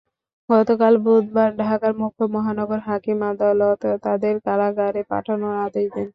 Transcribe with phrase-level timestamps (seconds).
[0.49, 6.07] গতকাল বুধবার ঢাকার মুখ্য মহানগর হাকিম আদালত তাঁদের কারাগারে পাঠানোর আদেশ দেন।